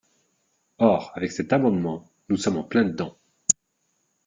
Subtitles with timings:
[0.79, 3.15] Or, avec cet amendement, nous sommes en plein dedans.